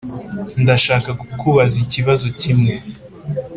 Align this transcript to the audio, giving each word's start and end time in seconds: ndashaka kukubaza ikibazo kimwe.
ndashaka 0.61 1.09
kukubaza 1.19 1.75
ikibazo 1.85 2.25
kimwe. 2.39 2.73